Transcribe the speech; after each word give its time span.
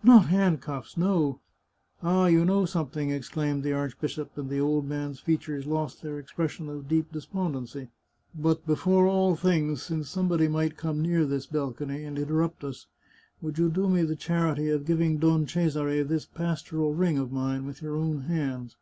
"Not 0.12 0.26
handcuffs. 0.26 0.98
No."" 0.98 1.40
Ah, 2.02 2.26
you 2.26 2.44
know 2.44 2.66
something," 2.66 3.08
exclaimed 3.08 3.62
the 3.62 3.72
archbishop, 3.72 4.36
and 4.36 4.50
the 4.50 4.60
old 4.60 4.86
man's 4.86 5.18
features 5.18 5.64
lost 5.64 6.02
their 6.02 6.18
expression 6.18 6.68
of 6.68 6.88
deep 6.88 7.10
de 7.10 7.20
spondency;" 7.20 7.88
but 8.34 8.66
before 8.66 9.06
all 9.06 9.34
things, 9.34 9.82
since 9.82 10.10
somebody 10.10 10.46
might 10.46 10.76
come 10.76 11.00
near 11.00 11.24
this 11.24 11.46
balcony, 11.46 12.04
and 12.04 12.18
interrupt 12.18 12.64
us, 12.64 12.86
would 13.40 13.56
you 13.56 13.70
do 13.70 13.88
me 13.88 14.04
288 14.04 14.08
The 14.08 14.20
Chartreuse 14.20 14.26
of 14.26 14.54
Parma 14.54 14.56
the 14.58 14.64
charity 14.66 14.68
of 14.68 14.86
giving 14.86 15.16
Don 15.18 15.46
Cesare 15.46 16.02
this 16.04 16.26
pastoral 16.26 16.92
ring 16.92 17.16
of 17.16 17.32
mine 17.32 17.64
with 17.64 17.80
your 17.80 17.96
own 17.96 18.20
hands 18.24 18.76